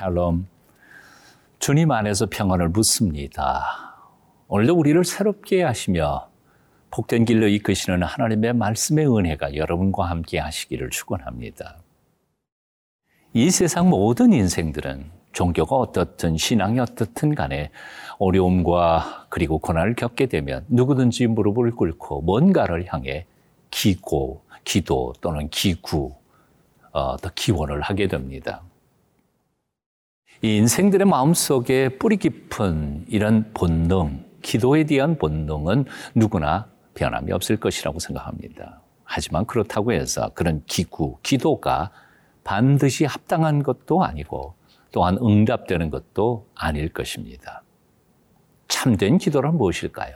샬롬. 0.00 0.46
주님 1.58 1.90
안에서 1.90 2.24
평안을 2.30 2.70
묻습니다. 2.70 3.98
오늘도 4.48 4.74
우리를 4.74 5.04
새롭게 5.04 5.62
하시며 5.62 6.30
복된 6.90 7.26
길로 7.26 7.46
이끄시는 7.48 8.02
하나님의 8.02 8.54
말씀의 8.54 9.14
은혜가 9.14 9.56
여러분과 9.56 10.08
함께 10.08 10.38
하시기를 10.38 10.88
축원합니다. 10.88 11.76
이 13.34 13.50
세상 13.50 13.90
모든 13.90 14.32
인생들은 14.32 15.04
종교가 15.32 15.76
어떻든 15.76 16.38
신앙이 16.38 16.80
어떻든 16.80 17.34
간에 17.34 17.70
어려움과 18.18 19.26
그리고 19.28 19.58
고난을 19.58 19.96
겪게 19.96 20.26
되면 20.26 20.64
누구든지 20.68 21.26
무릎을 21.26 21.72
꿇고 21.72 22.22
뭔가를 22.22 22.90
향해 22.90 23.26
기고, 23.70 24.44
기도 24.64 25.12
또는 25.20 25.50
기구, 25.50 26.14
어, 26.92 27.18
더 27.18 27.30
기원을 27.34 27.82
하게 27.82 28.08
됩니다. 28.08 28.62
이 30.42 30.56
인생들의 30.56 31.06
마음속에 31.06 31.90
뿌리 31.98 32.16
깊은 32.16 33.04
이런 33.08 33.50
본능, 33.52 34.24
기도에 34.40 34.84
대한 34.84 35.18
본능은 35.18 35.84
누구나 36.14 36.66
변함이 36.94 37.30
없을 37.32 37.58
것이라고 37.58 37.98
생각합니다. 37.98 38.80
하지만 39.04 39.44
그렇다고 39.44 39.92
해서 39.92 40.30
그런 40.34 40.62
기구, 40.64 41.18
기도가 41.22 41.90
반드시 42.42 43.04
합당한 43.04 43.62
것도 43.62 44.02
아니고 44.02 44.54
또한 44.92 45.18
응답되는 45.20 45.90
것도 45.90 46.46
아닐 46.54 46.88
것입니다. 46.90 47.62
참된 48.66 49.18
기도란 49.18 49.58
무엇일까요? 49.58 50.14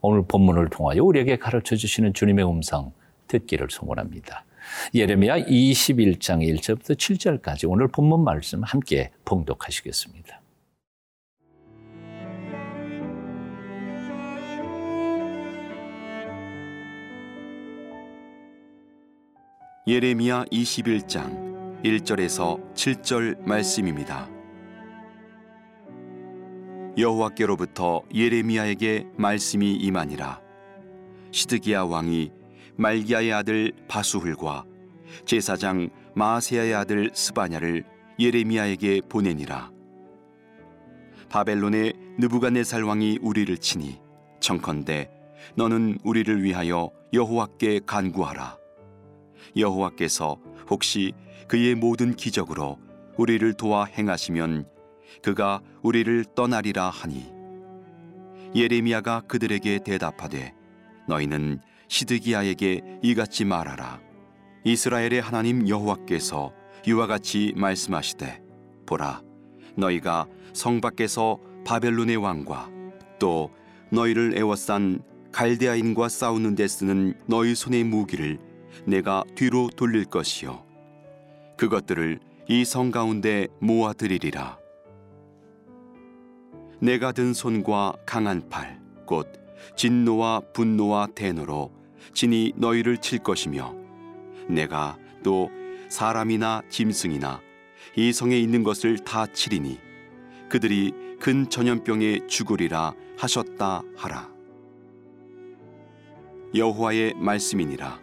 오늘 0.00 0.22
본문을 0.28 0.70
통하여 0.70 1.02
우리에게 1.02 1.38
가르쳐 1.38 1.74
주시는 1.74 2.14
주님의 2.14 2.48
음성 2.48 2.92
듣기를 3.26 3.66
소원합니다. 3.68 4.44
예레미야 4.94 5.44
21장 5.44 6.40
1절부터 6.42 6.96
7절까지 6.96 7.70
오늘 7.70 7.88
본문 7.88 8.24
말씀 8.24 8.62
함께 8.62 9.10
봉독하시겠습니다. 9.24 10.40
예레미야 19.86 20.44
21장 20.52 21.82
1절에서 21.82 22.74
7절 22.74 23.40
말씀입니다. 23.42 24.28
여호와께로부터 26.98 28.02
예레미야에게 28.14 29.06
말씀이 29.16 29.74
임하니라 29.74 30.40
시드기야 31.30 31.84
왕이 31.84 32.30
말기야의 32.80 33.30
아들 33.34 33.72
바수훌과 33.88 34.64
제사장 35.26 35.90
마세야의 36.14 36.74
아들 36.74 37.10
스바냐를 37.12 37.84
예레미야에게 38.18 39.02
보내니라. 39.06 39.70
바벨론의 41.28 41.92
느부갓네살 42.18 42.82
왕이 42.82 43.18
우리를 43.20 43.54
치니 43.58 44.00
청컨대 44.40 45.10
너는 45.56 45.98
우리를 46.04 46.42
위하여 46.42 46.90
여호와께 47.12 47.80
간구하라. 47.84 48.56
여호와께서 49.58 50.38
혹시 50.70 51.12
그의 51.48 51.74
모든 51.74 52.14
기적으로 52.14 52.78
우리를 53.18 53.52
도와 53.54 53.84
행하시면 53.84 54.66
그가 55.22 55.60
우리를 55.82 56.24
떠나리라 56.34 56.88
하니. 56.88 57.30
예레미야가 58.54 59.24
그들에게 59.28 59.80
대답하되 59.84 60.54
너희는 61.06 61.60
시드기야에게 61.90 63.00
이같이 63.02 63.44
말하라. 63.44 64.00
이스라엘의 64.62 65.20
하나님 65.20 65.68
여호와께서 65.68 66.52
이와 66.86 67.08
같이 67.08 67.52
말씀하시되 67.56 68.40
보라 68.86 69.22
너희가 69.74 70.26
성 70.52 70.80
밖에서 70.80 71.38
바벨론의 71.66 72.16
왕과 72.16 72.70
또 73.18 73.50
너희를 73.90 74.38
애워싼 74.38 75.02
갈대아인과 75.32 76.08
싸우는 76.08 76.54
데 76.54 76.68
쓰는 76.68 77.14
너희 77.26 77.54
손의 77.56 77.84
무기를 77.84 78.38
내가 78.86 79.24
뒤로 79.34 79.68
돌릴 79.74 80.04
것이요. 80.04 80.64
그것들을 81.56 82.20
이 82.48 82.64
성 82.64 82.90
가운데 82.90 83.48
모아들이리라. 83.60 84.58
내가 86.80 87.12
든 87.12 87.32
손과 87.34 87.94
강한 88.06 88.48
팔, 88.48 88.80
곧 89.06 89.28
진노와 89.76 90.40
분노와 90.52 91.08
대노로 91.14 91.79
진이 92.12 92.52
너희를 92.56 92.98
칠 92.98 93.18
것이며 93.18 93.74
내가 94.48 94.98
또 95.22 95.50
사람이나 95.88 96.62
짐승이나 96.68 97.40
이 97.96 98.12
성에 98.12 98.38
있는 98.38 98.62
것을 98.62 98.98
다 98.98 99.26
치리니 99.26 99.78
그들이 100.48 100.92
근 101.20 101.48
전염병에 101.48 102.26
죽으리라 102.26 102.94
하셨다 103.18 103.82
하라. 103.96 104.30
여호와의 106.54 107.14
말씀이니라. 107.14 108.00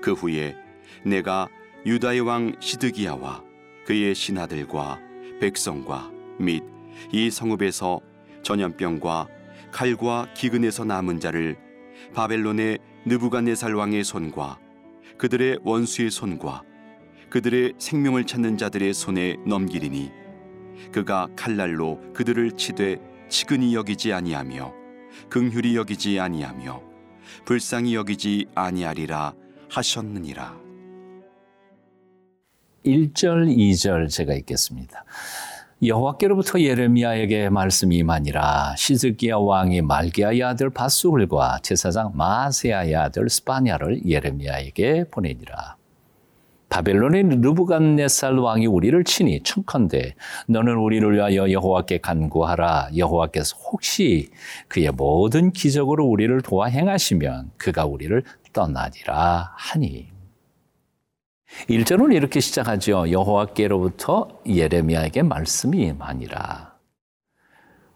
그 0.00 0.12
후에 0.12 0.56
내가 1.04 1.48
유다의 1.86 2.20
왕 2.20 2.54
시드기야와 2.60 3.42
그의 3.86 4.14
신하들과 4.14 5.00
백성과 5.40 6.10
및 6.38 6.62
이 7.12 7.30
성읍에서 7.30 8.00
전염병과 8.42 9.28
칼과 9.72 10.28
기근에서 10.34 10.84
남은 10.84 11.18
자를 11.18 11.56
바벨론의 12.14 12.78
느부갓네살 13.06 13.74
왕의 13.74 14.04
손과 14.04 14.58
그들의 15.18 15.58
원수의 15.62 16.10
손과 16.10 16.62
그들의 17.30 17.74
생명을 17.78 18.24
찾는 18.24 18.56
자들의 18.56 18.94
손에 18.94 19.36
넘기리니 19.46 20.10
그가 20.92 21.28
칼날로 21.36 22.00
그들을 22.12 22.52
치되 22.52 22.98
치근히 23.28 23.74
여기지 23.74 24.12
아니하며 24.12 24.72
긍휼히 25.28 25.76
여기지 25.76 26.18
아니하며 26.18 26.82
불쌍히 27.44 27.94
여기지 27.94 28.46
아니하리라 28.54 29.34
하셨느니라. 29.68 30.64
1절, 32.84 33.56
2절 33.56 34.08
제가 34.10 34.34
읽겠습니다. 34.34 35.04
여호와께로부터 35.82 36.60
예레미야에게 36.60 37.50
말씀이 37.50 37.96
임하니라. 37.98 38.74
시즈기야 38.76 39.36
왕이 39.36 39.82
말기야의 39.82 40.42
아들 40.42 40.70
바수hul과 40.70 41.58
제사장 41.62 42.12
마세야의 42.14 42.94
아들 42.94 43.28
스파냐를 43.28 44.06
예레미야에게 44.06 45.04
보내니라. 45.10 45.76
바벨론의 46.68 47.24
느부갓네살 47.24 48.38
왕이 48.38 48.66
우리를 48.66 49.04
치니 49.04 49.42
청컨대 49.42 50.14
너는 50.48 50.74
우리를 50.74 51.12
위하여 51.12 51.50
여호와께 51.50 51.98
간구하라. 51.98 52.90
여호와께서 52.96 53.56
혹시 53.70 54.30
그의 54.68 54.90
모든 54.90 55.52
기적으로 55.52 56.06
우리를 56.06 56.40
도와 56.42 56.66
행하시면 56.66 57.50
그가 57.58 57.84
우리를 57.84 58.22
떠나리라 58.52 59.52
하니 59.56 60.13
1절은 61.68 62.14
이렇게 62.14 62.40
시작하죠. 62.40 63.10
여호와께로부터 63.10 64.28
예레미야에게 64.46 65.22
말씀이 65.22 65.82
임하니라. 65.82 66.74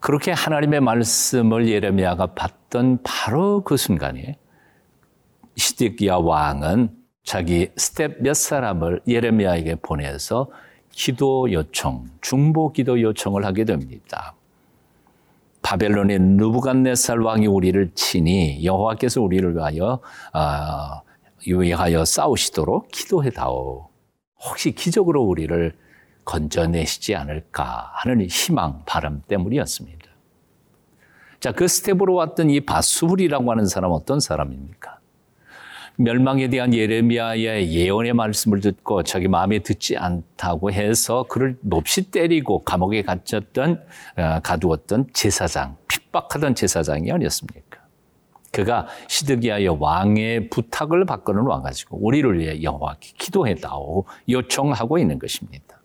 그렇게 0.00 0.32
하나님의 0.32 0.80
말씀을 0.80 1.68
예레미야가 1.68 2.34
받던 2.34 3.02
바로 3.02 3.62
그 3.64 3.76
순간에 3.76 4.38
시드기야 5.56 6.16
왕은 6.16 6.90
자기 7.24 7.70
스텝 7.76 8.22
몇 8.22 8.34
사람을 8.34 9.02
예레미야에게 9.06 9.76
보내서 9.76 10.48
기도 10.90 11.52
요청, 11.52 12.06
중보 12.20 12.72
기도 12.72 13.00
요청을 13.00 13.44
하게 13.44 13.64
됩니다. 13.64 14.34
바벨론의 15.62 16.20
느부갓네살 16.20 17.18
왕이 17.18 17.46
우리를 17.46 17.90
치니 17.94 18.64
여호와께서 18.64 19.20
우리를 19.20 19.54
위하여 19.54 20.00
어, 20.32 21.07
위하여 21.46 22.04
싸우시도록 22.04 22.88
기도해다오. 22.92 23.88
혹시 24.44 24.72
기적으로 24.72 25.22
우리를 25.22 25.76
건져내시지 26.24 27.14
않을까 27.14 27.90
하는 27.94 28.26
희망, 28.26 28.82
바람 28.84 29.22
때문이었습니다. 29.26 30.08
자, 31.40 31.52
그 31.52 31.68
스텝으로 31.68 32.14
왔던 32.14 32.50
이 32.50 32.60
바스훌이라고 32.60 33.50
하는 33.50 33.66
사람 33.66 33.92
어떤 33.92 34.20
사람입니까? 34.20 34.98
멸망에 36.00 36.48
대한 36.48 36.72
예레미야의 36.74 37.72
예언의 37.72 38.12
말씀을 38.12 38.60
듣고 38.60 39.02
자기 39.02 39.26
마음에 39.26 39.58
들지 39.58 39.96
않다고 39.96 40.70
해서 40.70 41.24
그를 41.28 41.56
몹시 41.60 42.10
때리고 42.10 42.62
감옥에 42.62 43.02
가뒀던, 43.02 43.82
어, 44.16 44.40
가두었던 44.40 45.08
제사장, 45.12 45.76
핍박하던 45.88 46.54
제사장이 46.54 47.10
아니었습니까? 47.10 47.67
그가 48.52 48.86
시드기야의 49.08 49.68
왕의 49.68 50.48
부탁을 50.50 51.04
받고는 51.04 51.42
와가지고 51.42 51.98
우리를 52.04 52.38
위해 52.38 52.62
여호와께 52.62 53.12
기도해다오 53.18 54.04
요청하고 54.28 54.98
있는 54.98 55.18
것입니다. 55.18 55.80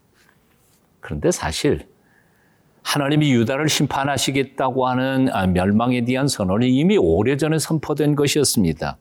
그런데 1.00 1.32
사실 1.32 1.88
하나님이 2.84 3.34
유다를 3.34 3.70
심판하시겠다고 3.70 4.88
하는 4.88 5.30
아, 5.32 5.48
멸망에 5.48 6.04
대한 6.06 6.28
선언이 6.28 6.70
이미 6.70 6.98
오래전에 6.98 7.60
선포된 7.60 8.16
것이었습니다. 8.16 8.98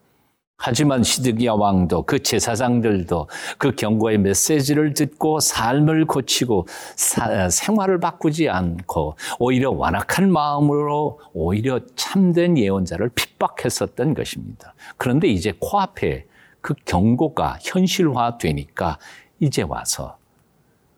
하지만 0.64 1.02
시드기야 1.02 1.54
왕도 1.54 2.04
그 2.04 2.22
제사장들도 2.22 3.28
그 3.58 3.72
경고의 3.72 4.18
메시지를 4.18 4.94
듣고 4.94 5.40
삶을 5.40 6.06
고치고 6.06 6.68
사, 6.94 7.50
생활을 7.50 7.98
바꾸지 7.98 8.48
않고 8.48 9.16
오히려 9.40 9.72
완악한 9.72 10.30
마음으로 10.30 11.18
오히려 11.32 11.80
참된 11.96 12.56
예언자를 12.56 13.10
핍박했었던 13.12 14.14
것입니다. 14.14 14.74
그런데 14.98 15.26
이제 15.26 15.52
코앞에 15.58 16.26
그 16.60 16.74
경고가 16.84 17.58
현실화되니까 17.60 19.00
이제 19.40 19.62
와서 19.62 20.16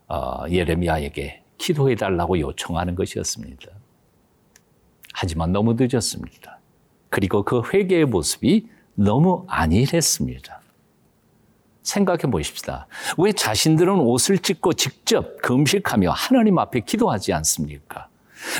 어, 0.07 0.43
예레미야에게 0.47 1.41
기도해 1.57 1.95
달라고 1.95 2.39
요청하는 2.39 2.93
것이었습니다. 2.93 3.67
하지만 5.11 5.51
너무 5.51 5.73
늦었습니다. 5.75 6.59
그리고 7.09 7.41
그 7.41 7.63
회개의 7.73 8.05
모습이 8.05 8.74
너무 8.95 9.45
안일했습니다. 9.47 10.61
생각해 11.83 12.23
보십시다. 12.23 12.87
왜 13.17 13.31
자신들은 13.31 13.99
옷을 13.99 14.39
찢고 14.39 14.73
직접 14.73 15.41
금식하며 15.41 16.11
하나님 16.11 16.57
앞에 16.57 16.79
기도하지 16.79 17.31
않습니까? 17.33 18.07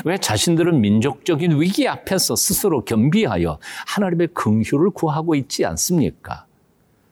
왜 0.04 0.16
자신들은 0.18 0.80
민족적인 0.80 1.60
위기 1.60 1.88
앞에서 1.88 2.36
스스로 2.36 2.84
겸비하여 2.84 3.58
하나님의 3.86 4.28
긍휼을 4.28 4.90
구하고 4.90 5.34
있지 5.34 5.64
않습니까? 5.64 6.46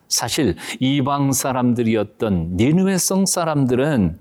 사실 0.09 0.57
이방 0.81 1.33
사람들이었던 1.33 2.57
니느웨성 2.57 3.27
사람들은 3.27 4.19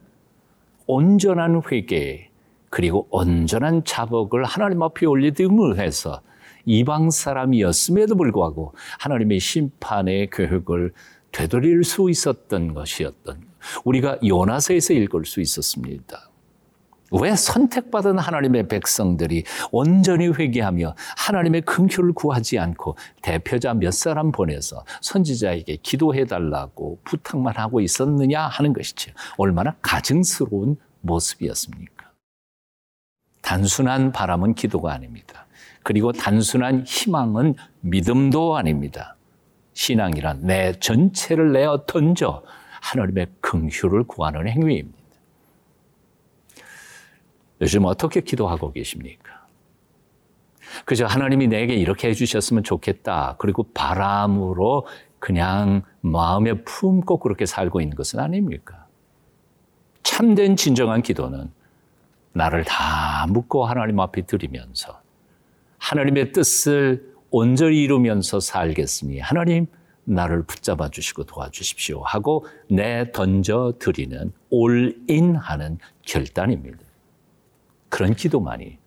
온전한 0.88 1.62
회개 1.72 2.30
그리고 2.70 3.08
온전한 3.12 3.84
자복을 3.84 4.44
하나님 4.46 4.82
앞에 4.82 5.06
올리듬을 5.06 5.80
해서 5.80 6.22
이방 6.66 7.12
사람이었음에도 7.12 8.16
불구하고 8.16 8.74
하나님의 9.00 9.40
심판의 9.40 10.30
교육을 10.30 10.94
되돌릴 11.32 11.84
수 11.84 12.10
있었던 12.10 12.74
것이었던 12.74 13.42
우리가 13.84 14.20
요나서에서 14.26 14.94
읽을 14.94 15.26
수 15.26 15.42
있었습니다. 15.42 16.30
왜 17.22 17.36
선택받은 17.36 18.18
하나님의 18.18 18.68
백성들이 18.68 19.44
온전히 19.72 20.30
회개하며 20.30 20.96
하나님의 21.18 21.62
긍휼을 21.62 22.14
구하지 22.14 22.58
않고 22.58 22.98
대표자 23.22 23.76
몇 23.76 23.94
사람 23.94 24.32
보내서 24.32 24.84
선지자에게 25.02 25.78
기도해 25.84 26.26
달라고 26.26 27.00
부탁만 27.04 27.56
하고 27.58 27.82
있었느냐 27.82 28.42
하는 28.48 28.74
것이죠. 28.74 29.12
얼마나 29.38 29.76
가증스러운 29.82 30.78
모습이었습니까? 31.02 32.12
단순한 33.42 34.12
바람은 34.12 34.56
기도가 34.56 34.94
아닙니다. 34.94 35.46
그리고 35.84 36.12
단순한 36.12 36.84
희망은 36.86 37.56
믿음도 37.82 38.56
아닙니다. 38.56 39.16
신앙이란 39.74 40.42
내 40.46 40.74
전체를 40.80 41.52
내어 41.52 41.86
던져 41.86 42.44
하나님의 42.82 43.28
긍휼을 43.42 44.04
구하는 44.08 44.48
행위입니다. 44.48 44.98
요즘 47.62 47.86
어떻게 47.86 48.22
기도하고 48.22 48.72
계십니까? 48.72 49.44
그저 50.86 51.06
하나님이 51.06 51.48
내게 51.48 51.76
이렇게 51.76 52.10
해주셨으면 52.10 52.64
좋겠다. 52.64 53.36
그리고 53.38 53.64
바람으로 53.74 54.88
그냥 55.20 55.84
마음에 56.02 56.54
품고 56.64 57.20
그렇게 57.20 57.46
살고 57.46 57.80
있는 57.80 57.96
것은 57.96 58.20
아닙니까? 58.20 58.88
참된 60.02 60.56
진정한 60.56 61.02
기도는 61.02 61.50
나를 62.34 62.66
다 62.66 63.26
묻고 63.30 63.66
하나님 63.66 64.00
앞에 64.00 64.24
드리면서 64.24 65.03
하나님의 65.84 66.32
뜻을 66.32 67.14
온전히 67.30 67.84
이루면서 67.84 68.40
살겠으니 68.40 69.20
하나님 69.20 69.68
나를 70.06 70.44
붙잡아 70.44 70.90
주시고 70.90 71.26
도와주십시오 71.26 72.02
하고 72.04 72.46
내 72.70 73.12
던져 73.12 73.74
드리는 73.80 74.32
올인 74.50 75.36
하는 75.36 75.78
결단입니다. 76.04 76.80
그런 77.90 78.14
기도만이 78.16 78.78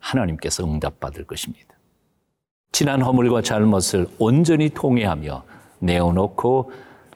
하나님께서 0.00 0.64
응답받을 0.64 1.24
것입니다. 1.24 1.74
지난 2.72 3.00
허물과 3.00 3.40
잘못을 3.40 4.06
온전히 4.18 4.68
통회하며 4.68 5.44
내어놓고 5.78 6.72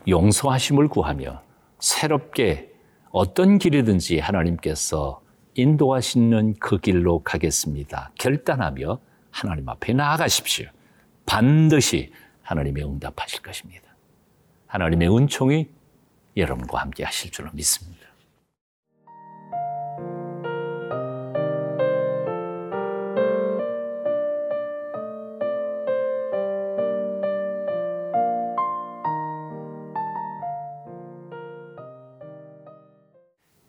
용서하심을 0.08 0.88
구하며 0.88 1.42
새롭게 1.80 2.72
어떤 3.10 3.58
길이든지 3.58 4.20
하나님께서 4.20 5.20
인도하시는 5.54 6.54
그 6.60 6.78
길로 6.78 7.22
가겠습니다. 7.22 8.12
결단하며 8.18 9.00
하나님 9.40 9.68
앞에 9.68 9.92
나아가십시오. 9.92 10.66
반드시 11.24 12.10
하나님의 12.42 12.84
응답하실 12.84 13.40
것입니다. 13.42 13.84
하나님의 14.66 15.16
은총이 15.16 15.68
여러분과 16.36 16.80
함께 16.80 17.04
하실 17.04 17.30
줄로 17.30 17.48
믿습니다. 17.52 18.08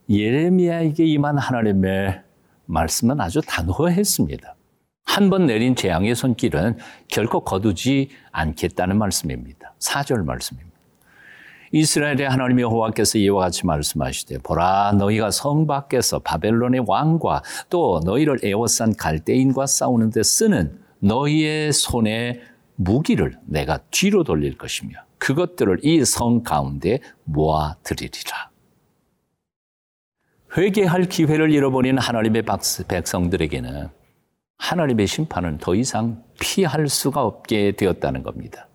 예레미야에게 0.10 1.06
임한 1.06 1.38
하나님의 1.38 2.24
말씀은 2.66 3.22
아주 3.22 3.42
단호했습니다. 3.46 4.56
한 5.20 5.30
번 5.30 5.48
내린 5.48 5.76
재앙의 5.76 6.16
손길은 6.16 6.78
결코 7.10 7.42
거두지 7.42 8.08
않겠다는 8.32 8.98
말씀입니다. 8.98 9.74
4절 9.78 10.24
말씀입니다. 10.24 10.70
이스라엘의 11.74 12.22
하나님의 12.30 12.64
호와께서 12.64 13.18
이와 13.18 13.42
같이 13.42 13.68
말씀하시되 13.68 14.38
보라 14.38 14.94
너희가 14.98 15.30
성 15.32 15.68
밖에서 15.68 16.20
바벨론의 16.20 16.86
왕과 16.88 17.44
또 17.70 18.00
너희를 18.06 18.40
에워싼 18.44 18.96
갈대인과 18.96 19.66
싸우는데 19.66 20.24
쓰는 20.24 20.80
너희의 21.00 21.74
손에 21.74 22.40
무기를 22.76 23.34
내가 23.46 23.78
뒤로 23.92 24.24
돌릴 24.24 24.58
것이며 24.58 24.92
그것들을 25.18 25.80
이 25.84 26.06
성 26.06 26.44
가운데 26.44 27.00
모아 27.26 27.76
드리리라. 27.84 28.52
회개할 30.58 31.10
기회를 31.10 31.52
잃어버린 31.52 31.98
하나님의 31.98 32.44
백성들에게는 32.88 33.99
하나님의 34.60 35.08
심판은 35.08 35.58
더 35.58 35.74
이상 35.74 36.22
피할 36.40 36.88
수가 36.88 37.24
없게 37.24 37.72
되었다는 37.72 38.22
겁니다. 38.22 38.68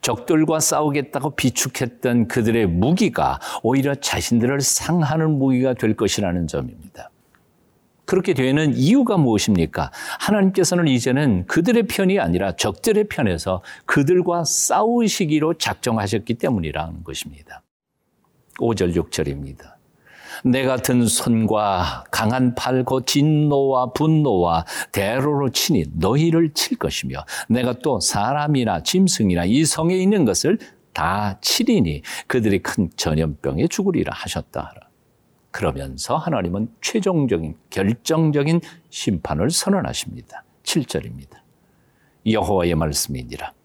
적들과 0.00 0.58
싸우겠다고 0.58 1.36
비축했던 1.36 2.28
그들의 2.28 2.66
무기가 2.66 3.38
오히려 3.62 3.94
자신들을 3.94 4.60
상하는 4.60 5.38
무기가 5.38 5.74
될 5.74 5.94
것이라는 5.94 6.46
점입니다. 6.48 7.10
그렇게 8.06 8.34
되는 8.34 8.74
이유가 8.74 9.16
무엇입니까? 9.16 9.90
하나님께서는 10.20 10.86
이제는 10.88 11.46
그들의 11.46 11.86
편이 11.88 12.18
아니라 12.18 12.52
적들의 12.52 13.08
편에서 13.08 13.62
그들과 13.84 14.44
싸우시기로 14.44 15.54
작정하셨기 15.54 16.34
때문이라는 16.34 17.04
것입니다. 17.04 17.62
5절, 18.58 18.94
6절입니다. 18.94 19.75
내 20.44 20.64
같은 20.64 21.06
손과 21.06 22.04
강한 22.10 22.54
팔, 22.54 22.84
곧 22.84 23.06
진노와 23.06 23.92
분노와 23.92 24.64
대로로 24.92 25.50
치니 25.50 25.84
너희를 25.94 26.52
칠 26.54 26.78
것이며 26.78 27.24
내가 27.48 27.74
또 27.74 28.00
사람이나 28.00 28.82
짐승이나 28.82 29.44
이 29.44 29.64
성에 29.64 29.96
있는 29.96 30.24
것을 30.24 30.58
다 30.92 31.38
치리니 31.40 32.02
그들이 32.26 32.60
큰 32.60 32.90
전염병에 32.96 33.68
죽으리라 33.68 34.12
하셨다. 34.14 34.72
그러면서 35.50 36.16
하나님은 36.16 36.68
최종적인 36.82 37.56
결정적인 37.70 38.60
심판을 38.90 39.50
선언하십니다. 39.50 40.44
7절입니다. 40.64 41.38
여호와의 42.26 42.74
말씀이니라. 42.74 43.55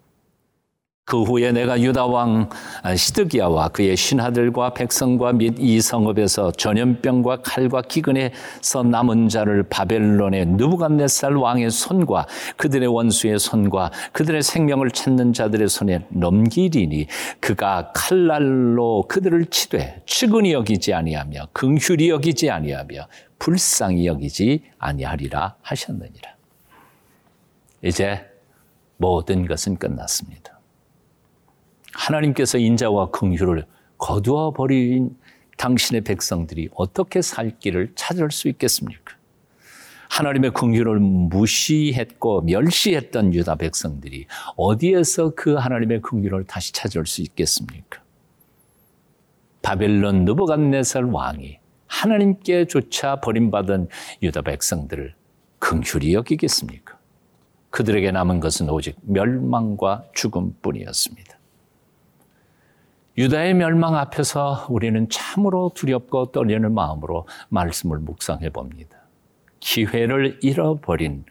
그 1.03 1.23
후에 1.23 1.51
내가 1.51 1.81
유다 1.81 2.05
왕 2.05 2.47
시드기야와 2.95 3.69
그의 3.69 3.97
신하들과 3.97 4.73
백성과 4.73 5.33
및 5.33 5.55
이 5.57 5.81
성읍에서 5.81 6.51
전염병과 6.53 7.41
칼과 7.41 7.81
기근에서 7.81 8.83
남은 8.83 9.27
자를 9.27 9.63
바벨론의 9.63 10.45
느부갓네살 10.45 11.35
왕의 11.35 11.71
손과 11.71 12.27
그들의 12.55 12.87
원수의 12.87 13.39
손과 13.39 13.91
그들의 14.13 14.41
생명을 14.43 14.91
찾는 14.91 15.33
자들의 15.33 15.67
손에 15.67 16.05
넘기리니 16.09 17.07
그가 17.39 17.91
칼날로 17.93 19.03
그들을 19.07 19.47
치되 19.47 20.03
측은히 20.05 20.53
여기지 20.53 20.93
아니하며 20.93 21.47
긍휼히 21.51 22.09
여기지 22.09 22.49
아니하며 22.49 23.07
불쌍히 23.39 24.05
여기지 24.05 24.63
아니하리라 24.77 25.55
하셨느니라. 25.61 26.35
이제 27.83 28.23
모든 28.97 29.47
것은 29.47 29.77
끝났습니다. 29.77 30.50
하나님께서 31.93 32.57
인자와 32.57 33.11
긍휼을 33.11 33.65
거두어 33.97 34.51
버린 34.51 35.15
당신의 35.57 36.01
백성들이 36.01 36.69
어떻게 36.73 37.21
살 37.21 37.59
길을 37.59 37.93
찾을 37.95 38.31
수 38.31 38.47
있겠습니까? 38.49 39.15
하나님의 40.09 40.51
긍휼을 40.51 40.99
무시했고 40.99 42.41
멸시했던 42.41 43.33
유다 43.33 43.55
백성들이 43.55 44.25
어디에서 44.57 45.33
그 45.35 45.53
하나님의 45.53 46.01
긍휼을 46.01 46.45
다시 46.45 46.73
찾을 46.73 47.05
수 47.05 47.21
있겠습니까? 47.21 48.01
바벨론 49.61 50.25
느부갓네살 50.25 51.05
왕이 51.05 51.59
하나님께조차 51.87 53.21
버림받은 53.21 53.87
유다 54.23 54.41
백성들을 54.41 55.13
긍휼히 55.59 56.13
여기겠습니까? 56.13 56.97
그들에게 57.69 58.11
남은 58.11 58.39
것은 58.41 58.69
오직 58.69 58.97
멸망과 59.03 60.05
죽음뿐이었습니다. 60.13 61.40
유다의 63.21 63.53
멸망 63.53 63.95
앞에서 63.97 64.65
우리는 64.67 65.07
참으로 65.07 65.71
두렵고 65.75 66.31
떨리는 66.31 66.73
마음으로 66.73 67.27
말씀을 67.49 67.99
묵상해 67.99 68.49
봅니다. 68.49 68.97
기회를 69.59 70.39
잃어버린 70.41 71.25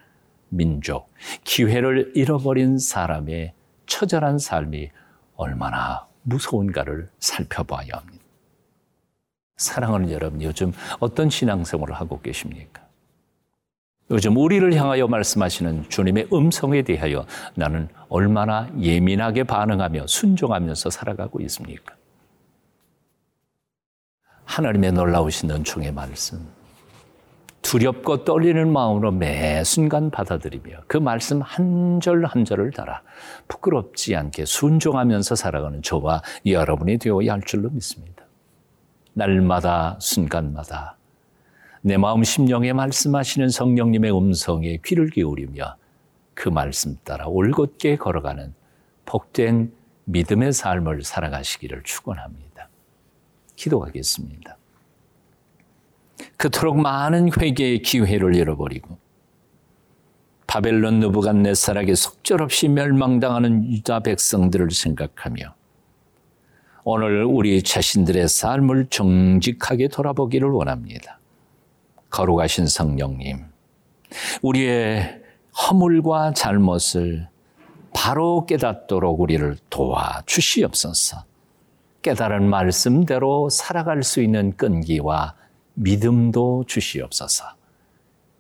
민족, 0.50 1.11
기회를 1.42 2.12
잃어버린 2.14 2.78
사람의 2.78 3.54
처절한 3.87 4.38
삶이 4.38 4.90
얼마나 5.35 6.06
무서운가를 6.23 7.09
살펴봐야 7.18 7.88
합니다. 7.90 8.25
사랑하는 9.56 10.12
여러분, 10.12 10.42
요즘 10.42 10.73
어떤 11.00 11.28
신앙생활을 11.28 11.92
하고 11.97 12.20
계십니까? 12.20 12.82
요즘 14.11 14.37
우리를 14.37 14.75
향하여 14.75 15.07
말씀하시는 15.07 15.88
주님의 15.88 16.29
음성에 16.33 16.83
대하여 16.83 17.26
나는 17.55 17.88
얼마나 18.09 18.69
예민하게 18.79 19.45
반응하며 19.45 20.07
순종하면서 20.09 20.90
살아가고 20.90 21.40
있습니까? 21.43 21.95
하나님의 24.45 24.93
놀라우신 24.93 25.50
은총의 25.52 25.93
말씀, 25.93 26.40
두렵고 27.62 28.25
떨리는 28.25 28.73
마음으로 28.73 29.12
매 29.12 29.62
순간 29.62 30.11
받아들이며 30.11 30.85
그 30.88 30.97
말씀 30.97 31.40
한 31.40 32.00
절 32.00 32.25
한 32.25 32.45
절을 32.45 32.73
따라 32.73 33.02
부끄럽지 33.47 34.17
않게 34.17 34.45
순종하면서 34.47 35.37
살아가는 35.37 35.83
저와 35.83 36.23
여러분이 36.47 36.99
되어야 36.99 37.33
할 37.35 37.43
줄로 37.43 37.69
믿습니다. 37.71 38.25
날마다 39.12 39.99
순간마다 40.00 40.97
내 41.82 41.96
마음 41.96 42.22
심령에 42.22 42.72
말씀하시는 42.72 43.49
성령님의 43.49 44.16
음성에 44.16 44.78
귀를 44.84 45.08
기울이며 45.08 45.76
그 46.34 46.49
말씀 46.49 46.96
따라 47.04 47.26
올곧게 47.26 47.96
걸어가는 47.96 48.54
복된 49.06 49.72
믿음의 50.04 50.52
삶을 50.52 51.02
살아가시기를 51.02 51.82
축원합니다. 51.84 52.68
기도하겠습니다. 53.56 54.56
그토록 56.37 56.78
많은 56.78 57.30
회개의 57.38 57.82
기회를 57.82 58.34
잃어버리고 58.34 58.99
바벨론 60.46 60.99
느부갓네살에게 61.00 61.94
속절없이 61.94 62.68
멸망당하는 62.68 63.64
유다 63.72 64.00
백성들을 64.00 64.70
생각하며 64.70 65.54
오늘 66.84 67.25
우리 67.25 67.62
자신들의 67.62 68.28
삶을 68.28 68.87
정직하게 68.90 69.88
돌아보기를 69.88 70.49
원합니다. 70.49 71.19
거룩하신 72.11 72.67
성령님, 72.67 73.45
우리의 74.43 75.23
허물과 75.57 76.33
잘못을 76.33 77.29
바로 77.95 78.47
깨닫도록 78.47 79.21
우리를 79.21 79.57
도와 79.69 80.23
주시옵소서. 80.26 81.25
깨달은 82.02 82.49
말씀대로 82.49 83.50
살아갈 83.50 84.02
수 84.02 84.23
있는 84.23 84.57
끈기와 84.57 85.35
믿음도 85.75 86.64
주시옵소서. 86.67 87.45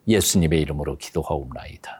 예수님의 0.08 0.60
이름으로 0.62 0.96
기도하옵나이다. 0.96 1.99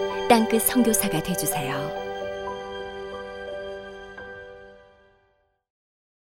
땅끝 0.31 0.61
선교사가 0.61 1.21
되주세요. 1.21 2.10